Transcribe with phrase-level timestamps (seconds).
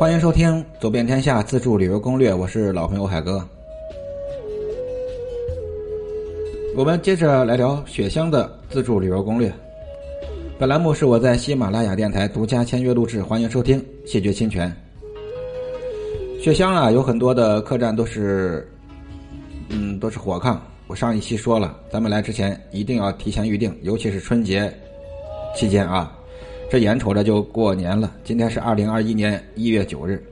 [0.00, 0.48] 欢迎收听
[0.80, 3.46] 《走遍天下自助旅游攻略》，我是老朋友海哥。
[6.74, 9.52] 我们接着来聊雪乡的自助旅游攻略。
[10.58, 14.74] 本栏目是我在喜马拉雅电台独家签约录制，欢迎收听，谢绝侵权。
[16.40, 18.66] 雪乡啊，有很多的客栈都是，
[19.68, 20.56] 嗯，都是火炕。
[20.86, 24.72] 我上一期说了，咱们来之前一定要提前预定，尤其是春节
[25.54, 26.16] 期间啊。
[26.70, 30.22] 这眼瞅着就过年了，今天是二零二一年一月九日。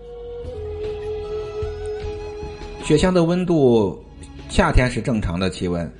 [2.84, 4.01] 雪乡的温度，
[4.48, 5.91] 夏天是正常的气温。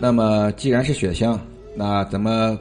[0.00, 1.38] 那么既然是雪乡，
[1.76, 2.58] 那怎么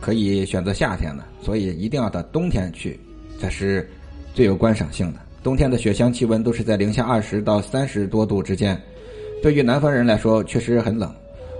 [0.00, 1.22] 可以选择夏天呢？
[1.40, 2.98] 所以一定要到冬天去，
[3.38, 3.88] 才是
[4.34, 5.20] 最有观赏性的。
[5.44, 8.76] 冬天的雪乡气温都是在零下二十到三十多度之间，
[9.40, 11.14] 对于南方人来说确实很冷。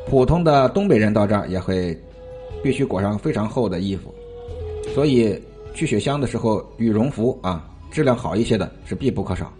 [0.08, 1.96] 普通的东北人到这儿也会
[2.64, 4.12] 必须裹上非常厚的衣服。
[4.94, 5.36] 所以
[5.74, 9.52] 去雪乡的时候，羽绒服啊，质量好一些的是必不可少。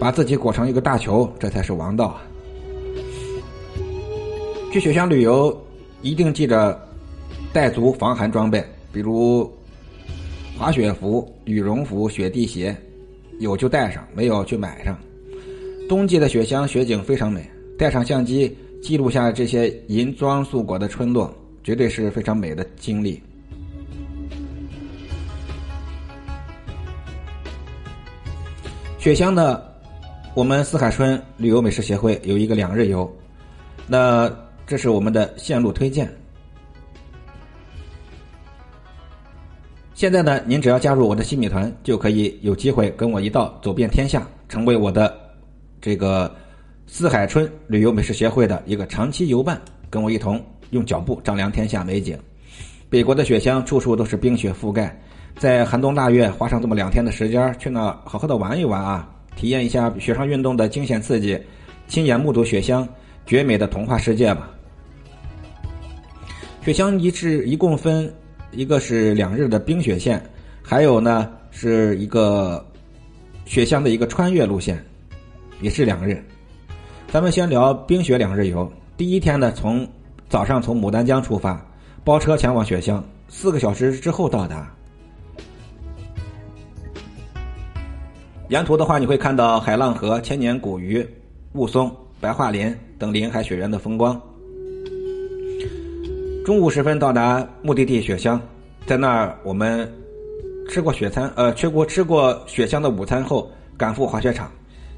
[0.00, 2.22] 把自己裹成一个大球，这才是王道啊！
[4.72, 5.56] 去雪乡旅游，
[6.02, 6.76] 一定记着
[7.52, 8.62] 带足防寒装备，
[8.92, 9.48] 比如
[10.58, 12.76] 滑雪服、羽绒服、雪地鞋，
[13.38, 14.98] 有就带上，没有去买上。
[15.88, 23.22] 冬季的雪乡雪景非常美，带上相机记录下这些银装素裹的村落，绝对是非常美的经历。
[29.04, 29.62] 雪乡的，
[30.32, 33.06] 我们四海春旅游美食协会有一个两日游，
[33.86, 34.34] 那
[34.66, 36.10] 这是我们的线路推荐。
[39.92, 45.14] 现在呢，您只要加入我的新米团，就可以有机会跟我一道走遍天下，成为我的
[45.82, 46.34] 这个
[46.86, 52.18] 四海春旅游美食协会的一个长期游伴，跟我一同用脚步丈量天下美景。
[52.88, 54.98] 北国的雪乡处处都是冰雪覆盖。
[55.36, 61.38] 在寒冬腊月花上这么两天的时间去那好好的玩一玩啊，体验一下雪上运动的惊险刺激，
[61.86, 62.88] 亲眼目睹雪乡
[63.26, 64.48] 绝美的童话世界吧。
[66.62, 68.10] 雪乡一是一共分
[68.52, 70.22] 一个是两日的冰雪线，
[70.62, 72.64] 还有呢是一个
[73.44, 74.82] 雪乡的一个穿越路线，
[75.60, 76.24] 也是两日。
[77.08, 78.72] 咱们先聊冰雪两日游。
[78.96, 79.86] 第一天呢，从
[80.28, 81.60] 早上从牡丹江出发，
[82.02, 84.72] 包车前往雪乡，四个小时之后到达。
[88.54, 91.04] 沿途的话，你会看到海浪河、千年古鱼、
[91.54, 94.14] 雾凇、白桦林等林海雪原的风光。
[96.46, 98.40] 中午时分到达目的地雪乡，
[98.86, 99.92] 在那儿我们
[100.68, 104.48] 吃过雪餐，呃，吃过吃过雪乡的午餐后，赶赴滑雪场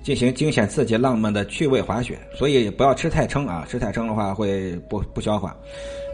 [0.02, 2.18] 进行惊险刺激、浪漫的趣味滑雪。
[2.34, 5.56] 所以不要吃太撑啊，吃太撑的话会不不消化。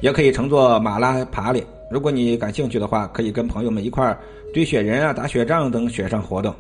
[0.00, 1.60] 也可以乘坐马拉爬犁，
[1.91, 4.16] 如果你感兴趣的话，可以跟朋友们一块
[4.54, 6.54] 堆雪人啊、打雪仗等雪上活动。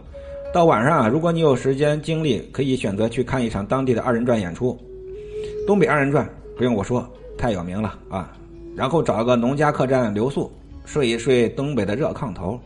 [0.52, 4.78] 到晚上啊，如果你有时间精力，可以选择去看一场当地的二人转演出。
[5.66, 8.36] 东北二人转不用我说，太有名了啊！
[8.76, 10.52] 然后找个农家客栈留宿，
[10.84, 12.60] 睡一睡东北的热炕头。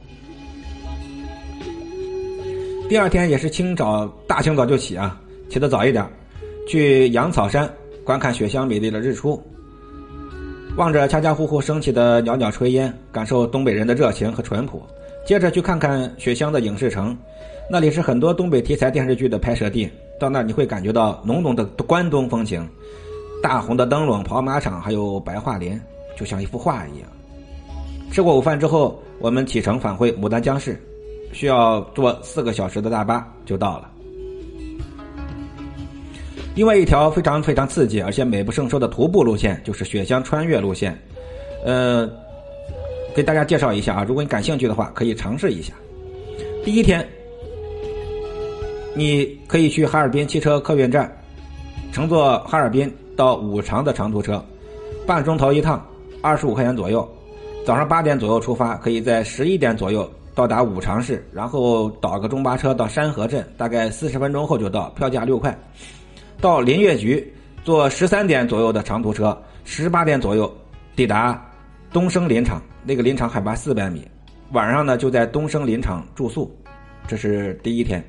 [2.88, 6.04] 第二天也是清早，大清早就起啊，起得早一点，
[6.66, 9.40] 去羊草山观看雪乡美丽的日出，
[10.76, 14.82] 望着家家户户升起的袅袅炊烟，感受东北人的热情和淳朴。
[15.24, 17.16] 接着去看看雪乡的影视城。
[17.68, 22.68] 那里是很多东北题材电视剧的拍摄地，到那你会感觉到浓浓的关东风情，
[23.42, 25.80] 大红的灯笼、跑马场，还有白桦林，
[26.14, 27.08] 就像一幅画一样。
[28.12, 30.78] 吃过午饭之后，我们启程返回牡丹江市，
[31.32, 33.90] 需要坐四个小时的大巴就到了。
[36.56, 40.98] 另外一条非常非常刺激而且美不胜收的徒步路线，就是雪乡穿越路线。
[41.64, 42.10] 呃，
[43.14, 45.74] 给大家介绍一下啊，如果你感兴趣的话，可以尝试一下。
[46.64, 47.06] 第一天。
[48.98, 51.14] 你可以去哈尔滨汽车客运站，
[51.92, 54.42] 乘坐哈尔滨到五常的长途车，
[55.06, 55.86] 半钟头一趟，
[56.22, 57.06] 二十五块钱左右。
[57.66, 65.54] 早上八点左右出发，可以在十一点左右到达五常市，然后倒个中巴车到山河镇，大概四十分钟后就到，票价六块。
[66.40, 67.32] 到林业局
[67.64, 70.54] 坐十三点左右的长途车，十八点左右
[70.94, 71.42] 抵达
[71.92, 74.06] 东升林场，那个林场海拔四百米，
[74.52, 76.54] 晚上呢就在东升林场住宿，
[77.06, 78.04] 这是第一天。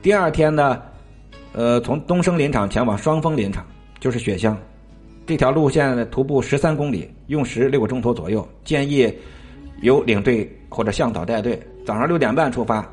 [0.00, 0.80] 第二天呢，
[1.52, 3.66] 呃，从东升林场前往双峰林场，
[3.98, 4.56] 就是雪乡，
[5.26, 8.46] 这条路线徒步十三公里，用时六个钟头左右。
[8.64, 9.12] 建议
[9.80, 11.60] 有领队或者向导带队。
[11.84, 12.86] 早上六点半出发，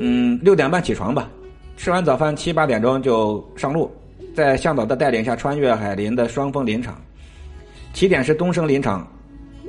[0.00, 1.30] 嗯，六点半起床吧，
[1.76, 3.90] 吃完早饭七八点钟就上路，
[4.34, 7.00] 在向导的带领下穿越海林的双峰林场。
[7.92, 9.06] 起点是东升林场，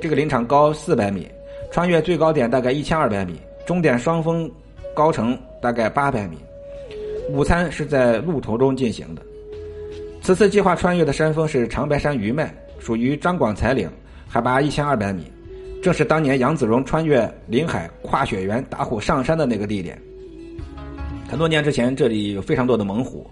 [0.00, 1.28] 这个林场高四百米，
[1.70, 4.50] 穿越最高点大概一千二百米，终点双峰。
[4.94, 6.36] 高程大概八百米。
[7.30, 9.22] 午餐是在路途中进行的。
[10.20, 13.88] 此次计划穿越的山峰是长白山余脉，属于张广才岭，
[14.26, 15.30] 海拔一千二百米，
[15.80, 19.96] 正是当年杨子荣穿越林海跨雪原打虎上山的那个地点。
[21.28, 23.28] 很多年之前，这里有非常多的猛虎，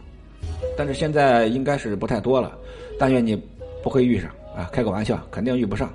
[0.76, 2.52] 但是现在应该是不太多了。
[2.98, 3.34] 但愿你
[3.82, 4.68] 不会遇上啊！
[4.70, 5.90] 开个玩笑，肯定遇不上。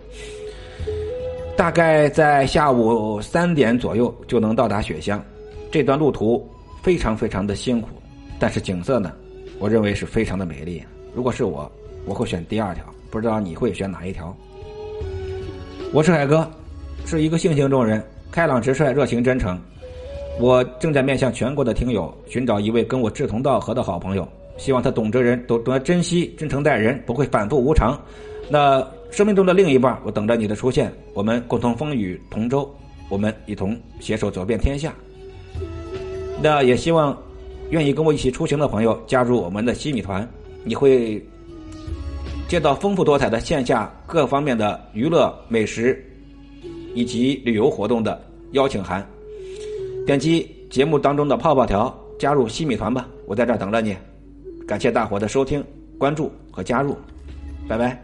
[1.55, 5.23] 大概在下午三点左右就能到达雪乡，
[5.71, 6.43] 这段路途
[6.81, 7.89] 非常非常的辛苦，
[8.39, 9.13] 但是景色呢？
[9.59, 10.83] 我认为是非常的美丽。
[11.13, 11.71] 如果是我，
[12.05, 12.83] 我会选第二条。
[13.11, 14.35] 不知道你会选哪一条？
[15.93, 16.49] 我是海哥，
[17.05, 19.59] 是一个性情中人，开朗直率，热情真诚。
[20.39, 27.99] 我正在面向全国的听友寻找一位跟我志同道合的好朋友，希望他懂得人，懂得珍惜，真诚待人，不会反复无常。
[28.49, 32.69] 那生命中的另一半，我等着你的出现，我们共同风雨同舟，
[33.09, 34.93] 我们一同携手走遍天下。
[36.41, 37.17] 那也希望。
[37.69, 40.29] 愿意跟我一起出行的朋友加入我们的西米团，
[40.65, 41.25] 你会
[42.45, 46.05] 接到丰富多彩的线下各方面的娱乐、美食
[46.93, 49.07] 以及旅游活动的邀请函。
[50.05, 53.07] 点击节目当中的泡泡条，加入西米团吧！
[53.25, 53.95] 我在这儿等着你。
[54.67, 55.63] 感谢大伙的收听、
[55.97, 56.95] 关注和加入，
[57.67, 58.03] 拜拜。